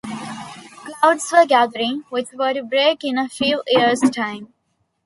Clouds 0.83 1.31
were 1.31 1.45
gathering, 1.45 2.05
which 2.09 2.29
were 2.33 2.53
to 2.55 2.63
break 2.63 3.03
in 3.03 3.19
a 3.19 3.29
few 3.29 3.61
years' 3.67 3.99
time. 4.11 4.51